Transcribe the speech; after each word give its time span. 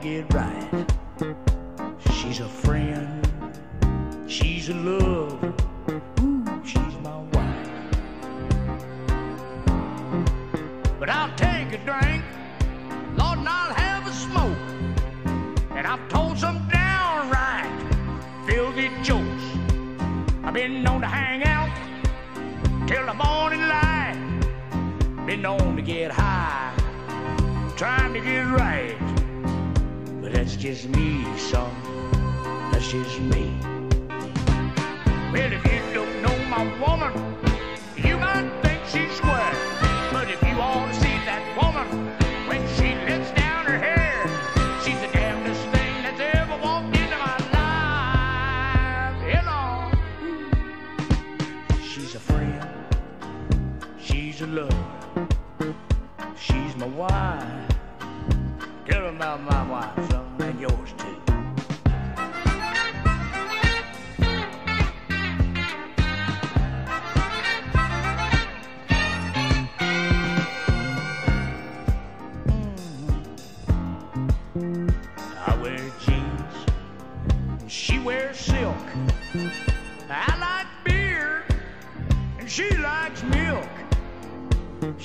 get. 0.00 0.37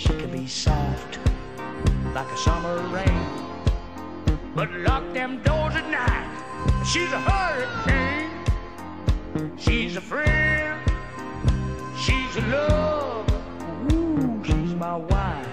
She 0.03 0.09
could 0.09 0.33
be 0.33 0.47
soft 0.47 1.17
like 2.13 2.29
a 2.29 2.37
summer 2.37 2.77
rain. 2.89 3.25
But 4.53 4.69
lock 4.73 5.13
them 5.13 5.41
doors 5.43 5.75
at 5.75 5.89
night. 5.89 6.83
She's 6.85 7.09
a 7.13 7.21
hurricane. 7.21 8.29
She's 9.57 9.95
a 9.95 10.01
friend. 10.01 10.81
She's 11.97 12.35
a 12.35 12.41
love. 12.47 13.93
Ooh, 13.93 14.43
she's 14.43 14.75
my 14.75 14.97
wife. 14.97 15.52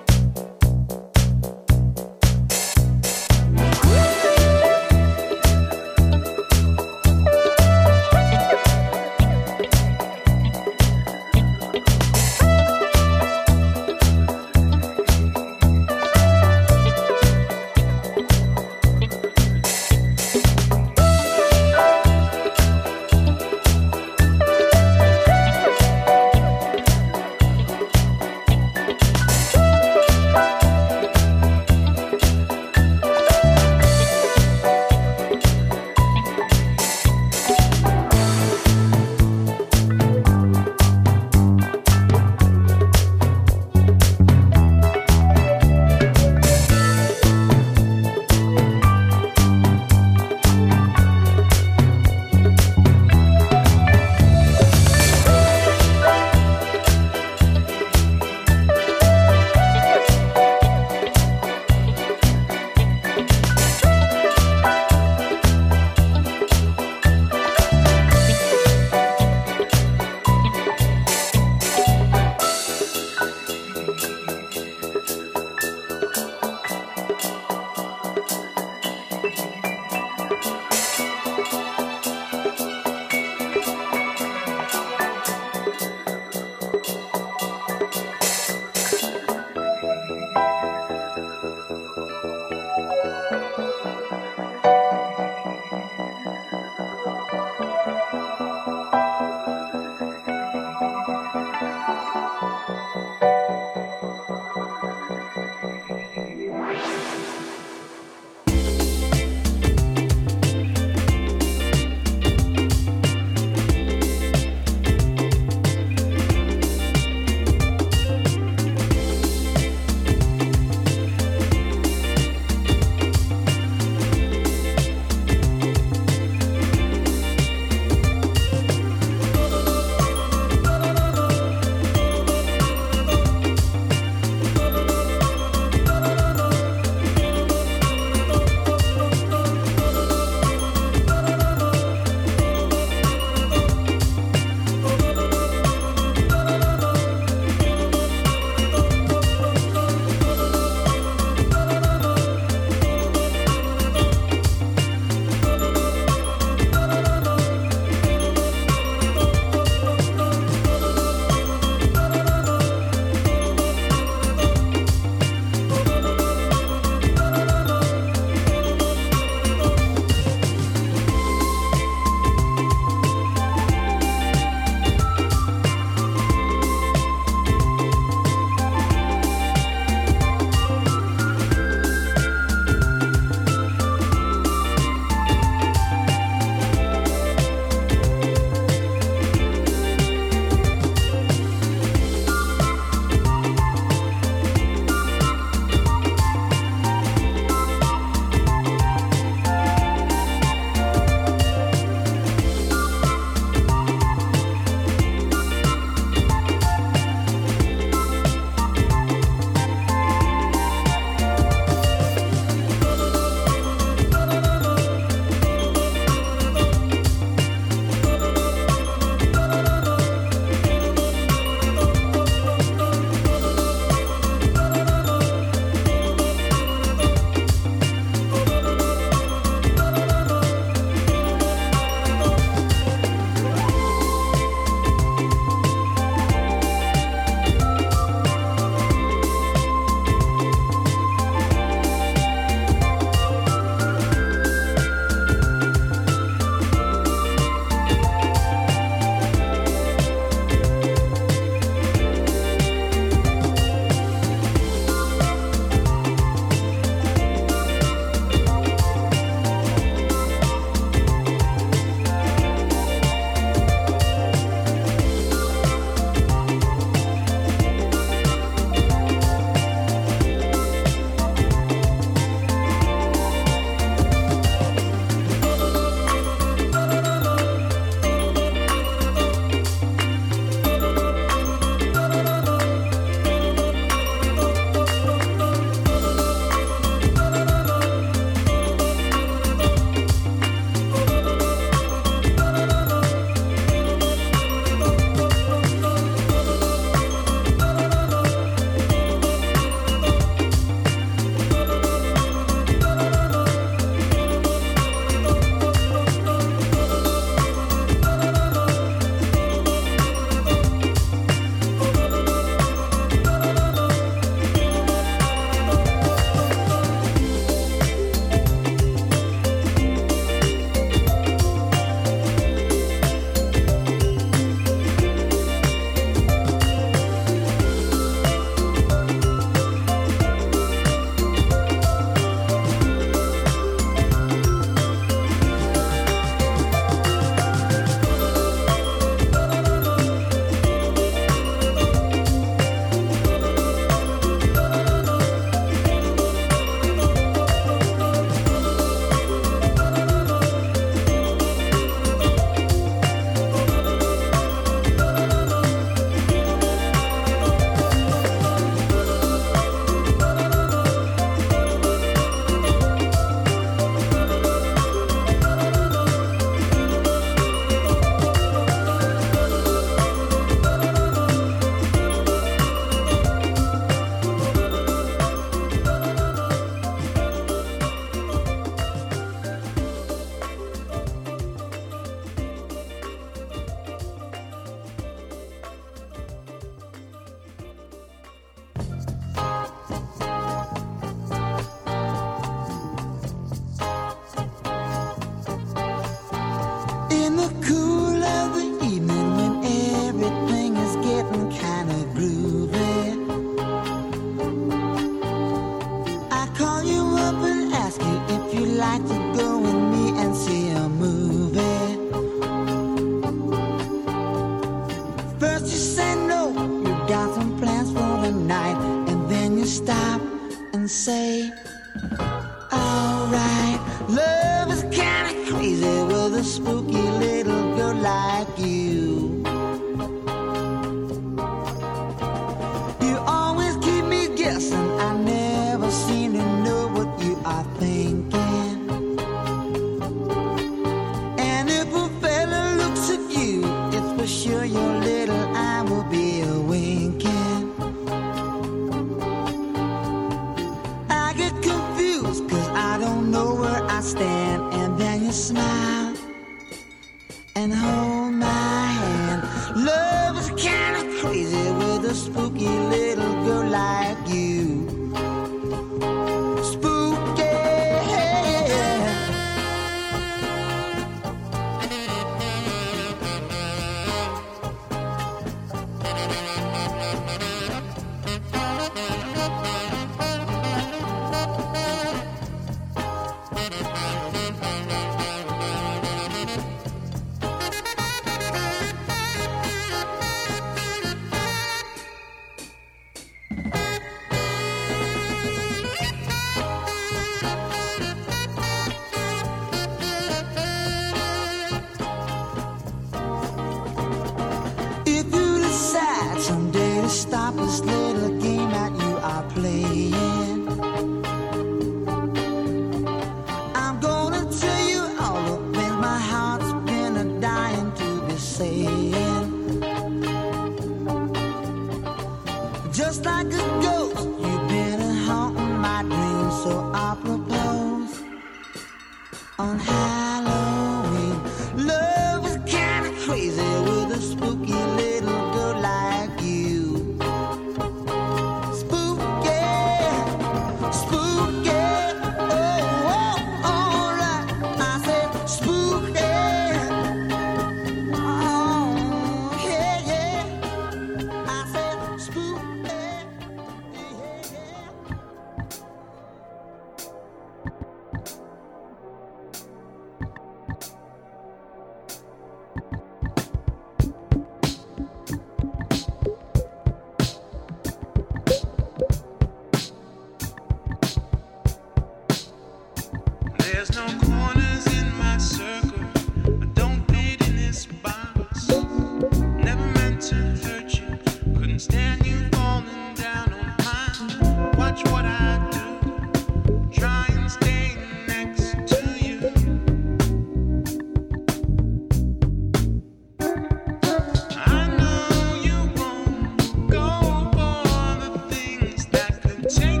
change. 599.79 600.00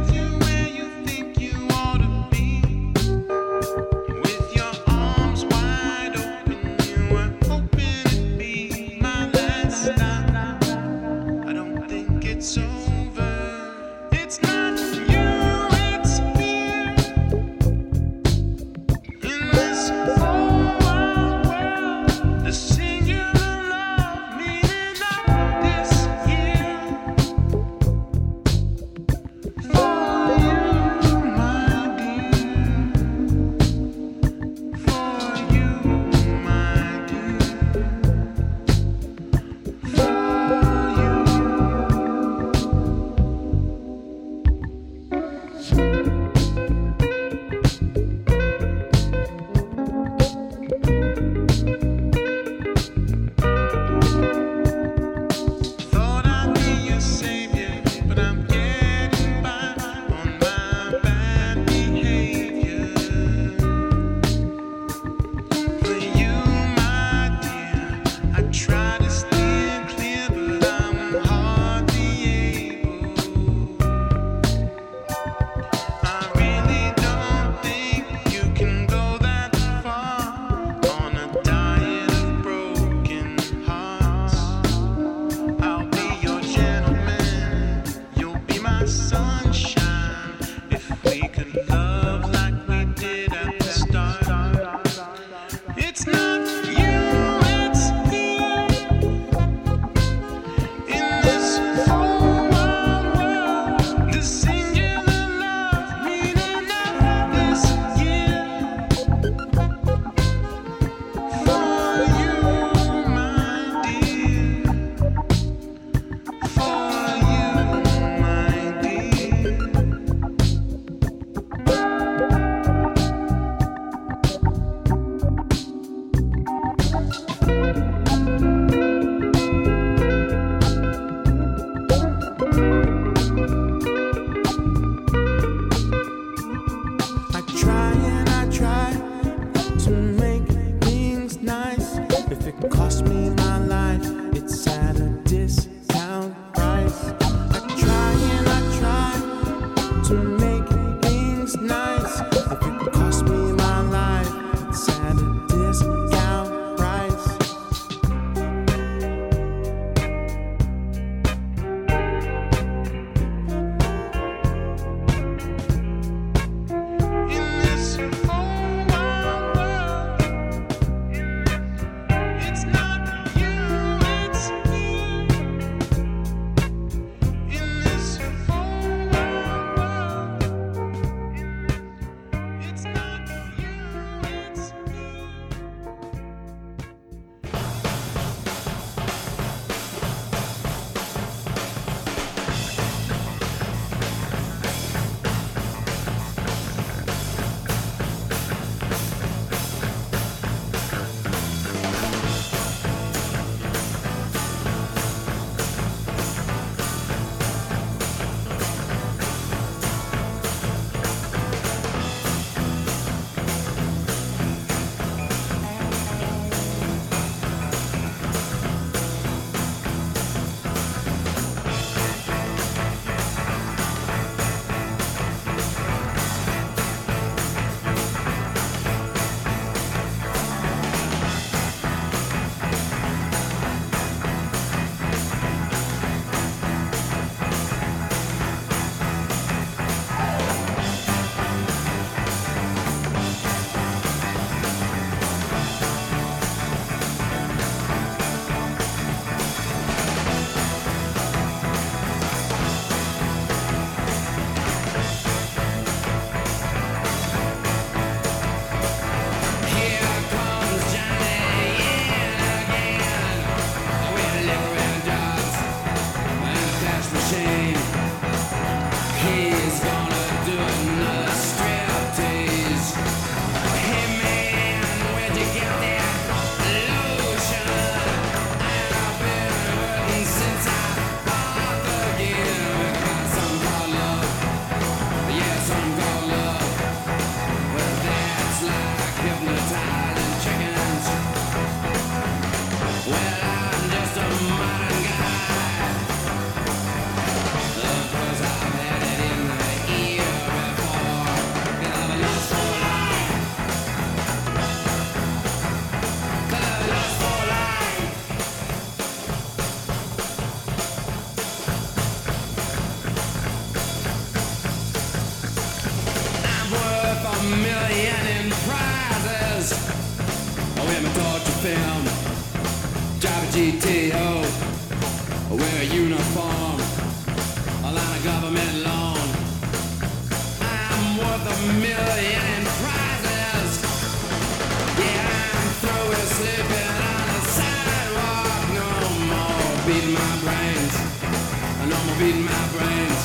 feeding 342.21 342.45
my 342.45 342.67
brains 342.71 343.21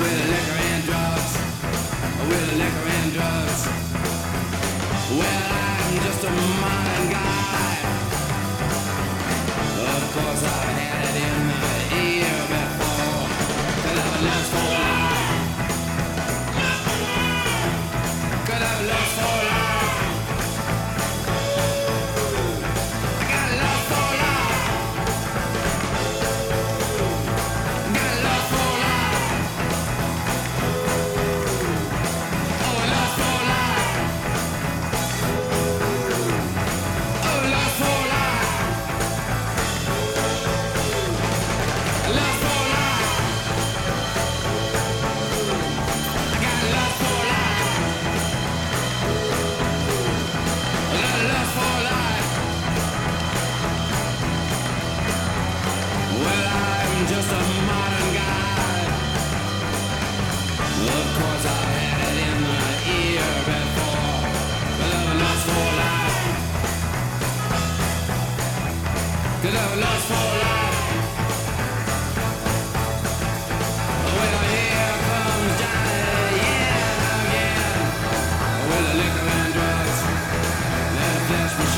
with 0.00 0.18
liquor 0.30 0.58
and 0.70 0.84
drugs, 0.84 1.32
with 2.28 2.48
liquor 2.60 2.88
and 2.98 3.12
drugs. 3.12 3.60
Well, 5.18 5.52
I'm 5.66 5.94
just 6.06 6.22
a 6.22 6.30
modern 6.30 7.10
guy. 7.10 7.74
Of 9.96 10.02
course 10.14 10.44
I 10.44 10.80
am. 10.82 10.87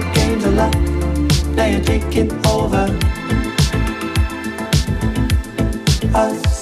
Playing 0.00 0.12
games 0.14 0.44
of 0.44 0.54
love. 0.54 1.56
Now 1.56 1.66
you're 1.66 1.80
taking 1.80 2.30
over 2.46 2.86
us. 6.14 6.55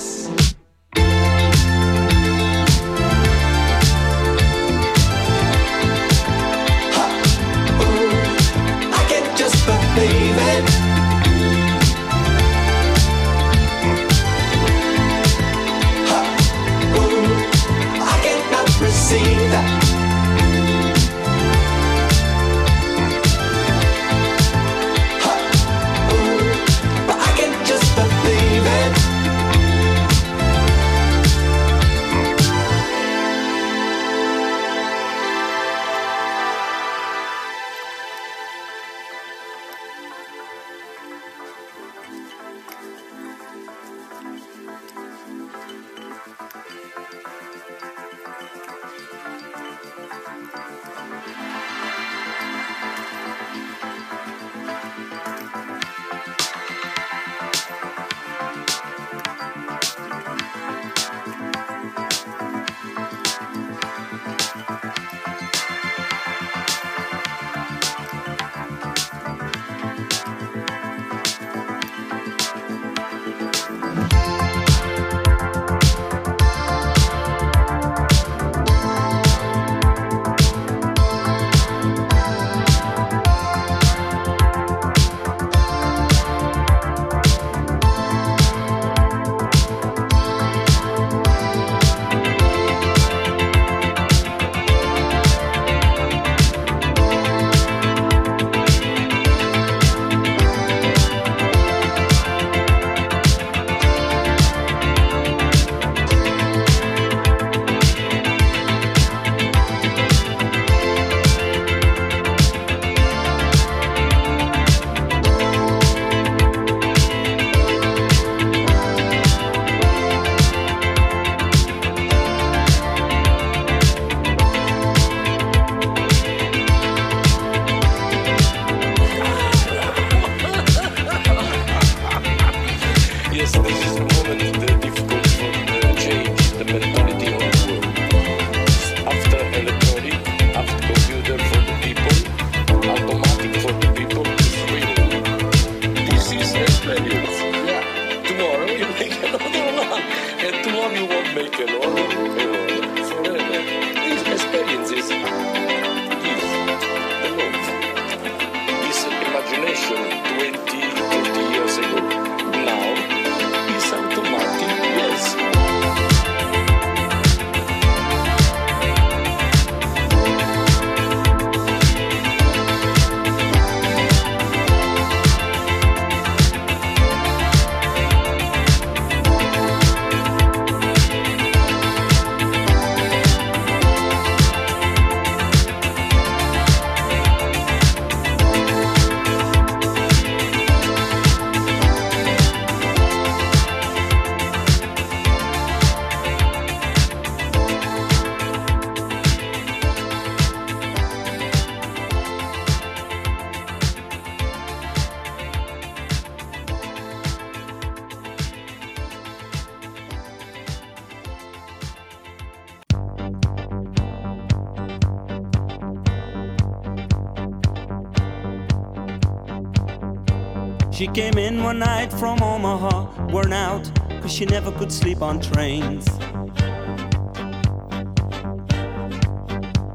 She 220.94 221.08
came 221.08 221.38
in 221.38 221.64
one 221.64 221.80
night 221.80 222.12
from 222.12 222.40
Omaha, 222.40 223.26
worn 223.32 223.52
out, 223.52 223.90
cause 224.22 224.32
she 224.32 224.46
never 224.46 224.70
could 224.70 224.92
sleep 224.92 225.22
on 225.22 225.40
trains. 225.40 226.04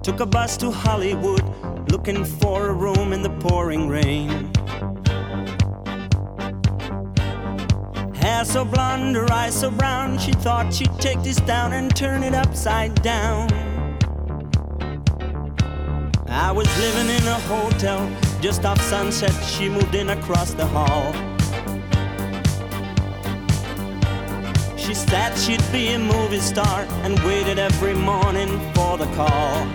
Took 0.04 0.20
a 0.20 0.26
bus 0.26 0.58
to 0.58 0.70
Hollywood, 0.70 1.42
looking 1.90 2.26
for 2.26 2.68
a 2.68 2.74
room 2.74 3.14
in 3.14 3.22
the 3.22 3.30
pouring 3.40 3.88
rain. 3.88 4.52
Hair 8.16 8.44
so 8.44 8.66
blonde, 8.66 9.16
her 9.16 9.32
eyes 9.32 9.58
so 9.58 9.72
brown, 9.72 10.18
she 10.20 10.34
thought 10.34 10.74
she'd 10.74 10.94
take 11.00 11.24
this 11.24 11.38
down 11.38 11.72
and 11.72 11.96
turn 11.96 12.24
it 12.24 12.34
upside 12.34 12.94
down. 13.02 13.50
I 16.28 16.52
was 16.52 16.68
living 16.78 17.08
in 17.08 17.26
a 17.26 17.40
hotel 17.48 18.29
just 18.42 18.64
off 18.66 18.80
sunset. 18.82 19.34
She 19.44 19.70
moved 19.70 19.96
in 19.96 20.10
across 20.10 20.54
the 20.54 20.66
hall. 20.66 21.14
She 24.78 24.94
said 24.94 25.38
she'd 25.38 25.64
be 25.72 25.90
a 25.90 26.00
movie 26.00 26.40
star 26.40 26.86
and 27.04 27.20
waited 27.20 27.60
every 27.60 27.94
morning 27.94 28.50
for 28.74 28.98
the 28.98 29.08
call. 29.16 29.68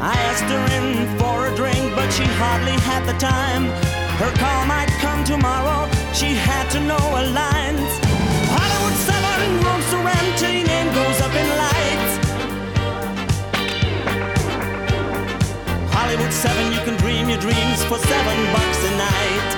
I 0.00 0.14
asked 0.28 0.44
her 0.44 0.64
in 0.78 1.18
for 1.18 1.46
a 1.48 1.56
drink, 1.56 1.94
but 1.94 2.10
she 2.10 2.24
hardly 2.24 2.76
had 2.88 3.04
the 3.06 3.18
time. 3.18 3.64
Her 4.18 4.32
call 4.36 4.66
might 4.66 4.90
come 5.00 5.24
tomorrow. 5.24 5.90
She 6.12 6.34
had 6.34 6.70
to 6.70 6.80
know 6.80 7.04
her 7.16 7.26
lines. 7.32 7.90
Hollywood 8.56 8.96
7 9.00 9.64
rooms 9.64 9.90
to 9.90 9.96
rent 9.98 10.73
Hollywood 16.24 16.40
7, 16.40 16.72
you 16.72 16.80
can 16.86 16.96
dream 16.96 17.28
your 17.28 17.38
dreams 17.38 17.84
for 17.84 17.98
seven 17.98 18.52
bucks 18.54 18.82
a 18.82 18.90
night. 18.96 19.50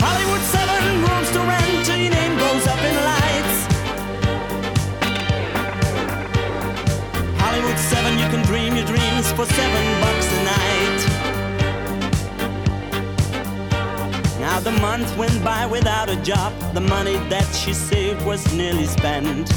Hollywood 0.00 0.40
7 0.40 1.04
rooms 1.04 1.30
to 1.32 1.40
rent 1.40 1.84
till 1.84 1.98
your 1.98 2.10
name 2.10 2.38
goes 2.38 2.66
up 2.66 2.78
in 2.78 2.96
lights. 3.12 3.66
Hollywood 7.38 7.78
7, 7.78 8.18
you 8.18 8.28
can 8.30 8.42
dream 8.46 8.74
your 8.74 8.86
dreams 8.86 9.30
for 9.32 9.44
seven 9.44 10.00
bucks 10.00 10.32
a 10.32 10.42
night. 10.54 11.00
Now 14.40 14.58
the 14.60 14.72
month 14.80 15.14
went 15.18 15.44
by 15.44 15.66
without 15.66 16.08
a 16.08 16.16
job. 16.22 16.54
The 16.72 16.80
money 16.80 17.18
that 17.28 17.44
she 17.54 17.74
saved 17.74 18.24
was 18.24 18.50
nearly 18.54 18.86
spent. 18.86 19.52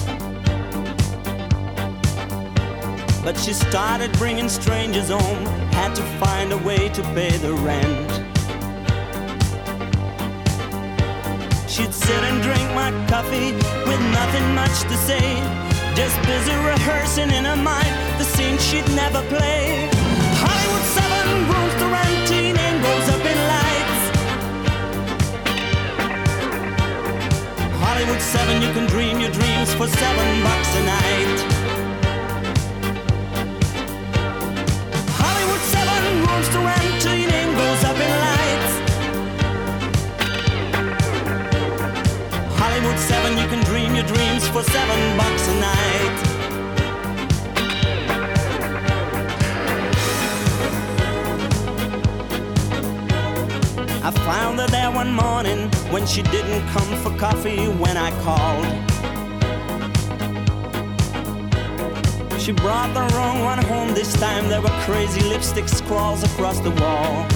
But 3.23 3.37
she 3.37 3.53
started 3.53 4.11
bringing 4.13 4.49
strangers 4.49 5.09
home, 5.09 5.45
had 5.71 5.93
to 5.95 6.03
find 6.23 6.51
a 6.53 6.57
way 6.57 6.89
to 6.89 7.01
pay 7.13 7.31
the 7.37 7.53
rent. 7.53 8.09
She'd 11.69 11.93
sit 11.93 12.23
and 12.23 12.41
drink 12.41 12.67
my 12.73 12.91
coffee 13.07 13.53
with 13.89 14.01
nothing 14.11 14.55
much 14.55 14.81
to 14.83 14.97
say, 15.07 15.25
just 15.95 16.15
busy 16.23 16.55
rehearsing 16.71 17.31
in 17.31 17.45
her 17.45 17.55
mind 17.55 17.93
the 18.17 18.25
scene 18.25 18.57
she'd 18.57 18.87
never 18.95 19.21
play. 19.27 19.98
She 62.49 62.55
brought 62.55 62.91
the 62.95 63.05
wrong 63.15 63.43
one 63.43 63.63
home 63.65 63.93
this 63.93 64.11
time. 64.13 64.49
There 64.49 64.59
were 64.59 64.73
crazy 64.81 65.21
lipstick 65.21 65.69
scrawls 65.69 66.23
across 66.23 66.59
the 66.59 66.71
wall. 66.81 67.27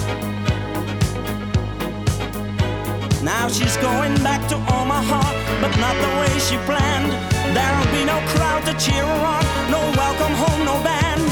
Now 3.22 3.46
she's 3.46 3.76
going 3.76 4.16
back 4.26 4.42
to 4.48 4.56
Omaha, 4.56 5.22
but 5.62 5.70
not 5.78 5.94
the 6.02 6.10
way 6.18 6.34
she 6.40 6.56
planned. 6.66 7.12
There'll 7.54 7.92
be 7.94 8.04
no 8.04 8.18
crowd 8.34 8.66
to 8.66 8.74
cheer 8.74 9.06
her 9.06 9.22
on, 9.38 9.44
no 9.70 9.78
welcome 9.94 10.34
home, 10.34 10.64
no 10.66 10.82
band. 10.82 11.30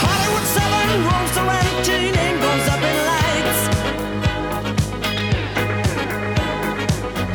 Hollywood 0.00 0.46
7 0.56 1.04
rolls 1.04 1.32
to 1.36 1.42
till 1.84 2.00
name 2.16 2.40
goes 2.40 2.66
up 2.72 2.80
in 2.80 2.96
lights. 3.12 3.60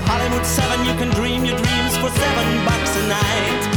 Hollywood 0.10 0.44
7, 0.44 0.86
you 0.90 0.96
can 0.98 1.12
dream 1.12 1.46
your 1.46 1.56
dreams 1.56 1.94
for 2.02 2.10
seven 2.10 2.66
bucks 2.66 2.98
a 2.98 3.08
night. 3.08 3.77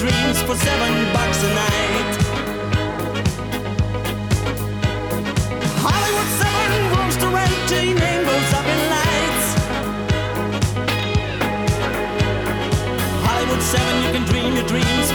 dreams 0.00 0.40
for 0.44 0.56
seven 0.56 1.12
bucks 1.12 1.42
a 1.42 1.48
night. 1.54 2.10
Hollywood 5.84 6.30
seven 6.40 6.82
rooms 6.92 7.16
to 7.18 7.26
rent, 7.28 7.70
name 8.00 8.24
goes 8.24 8.52
up 8.58 8.66
in 8.74 8.80
lights. 8.94 9.48
Hollywood 13.26 13.62
seven, 13.62 14.02
you 14.04 14.10
can 14.14 14.24
dream 14.24 14.54
your 14.56 14.66
dreams. 14.66 15.09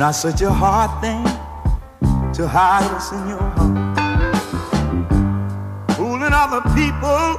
not 0.00 0.12
such 0.12 0.40
a 0.40 0.50
hard 0.50 0.90
thing 1.02 1.22
to 2.32 2.48
hide 2.48 2.90
what's 2.90 3.12
in 3.12 3.28
your 3.28 3.38
heart. 3.38 3.98
Fooling 5.94 6.32
other 6.32 6.62
people, 6.74 7.38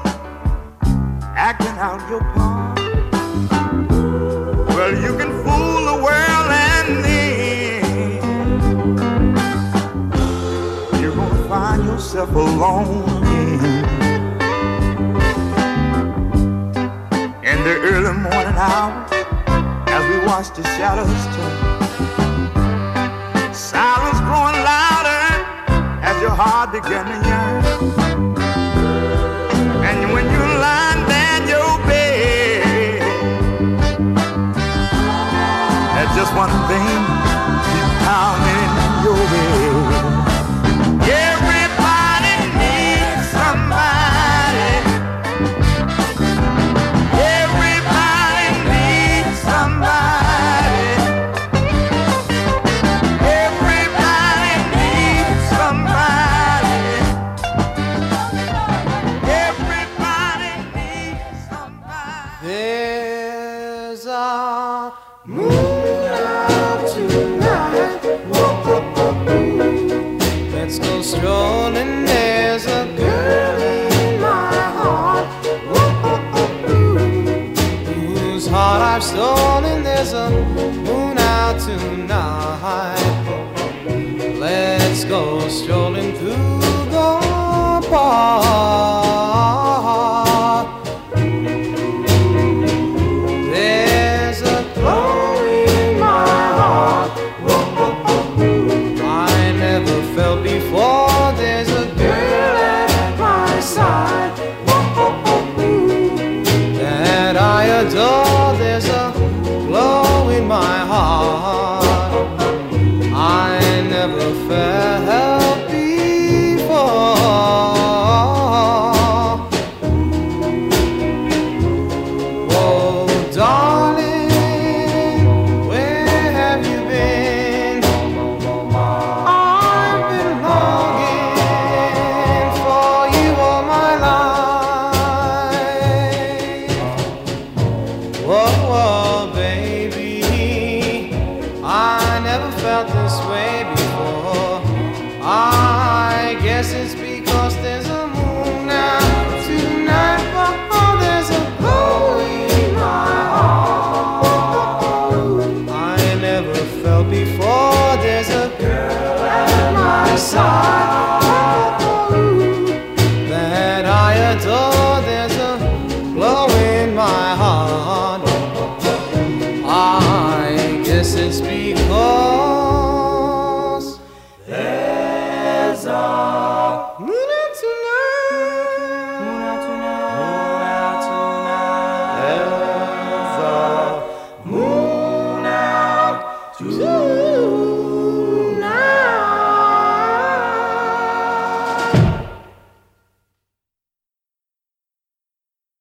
acting 1.36 1.76
out 1.80 2.08
your 2.08 2.22
part. 2.36 2.80
Well, 4.76 4.94
you 4.94 5.18
can 5.18 5.32
fool 5.42 5.86
the 5.90 5.98
world 6.06 6.52
and 6.70 7.04
then 7.04 8.22
you're 11.02 11.16
gonna 11.16 11.48
find 11.50 11.84
yourself 11.84 12.30
alone 12.30 13.24
again. 13.24 13.86
In 17.44 17.58
the 17.64 17.76
early 17.90 18.14
morning 18.20 18.56
hours, 18.56 19.12
as 19.88 20.04
we 20.12 20.18
watch 20.28 20.50
the 20.56 20.62
shadows 20.78 21.26
turn. 21.36 21.71
your 26.22 26.30
heart 26.30 26.72
began 26.72 27.06
to 27.06 27.18
yearn. 27.28 27.64
And 29.90 30.14
when 30.14 30.26
you 30.30 30.44
lying 30.62 31.04
down 31.10 31.48
your 31.50 31.74
bed, 31.90 33.02
there's 35.96 36.16
just 36.16 36.34
one 36.36 36.54
thing 36.70 37.11
strolling 85.50 86.14
through 86.16 86.60
the 86.90 87.88
park. 87.90 89.01